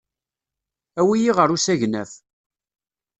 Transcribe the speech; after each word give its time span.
Awi-iyi 0.99 1.31
ɣer 1.37 1.49
usegnaf. 1.55 2.11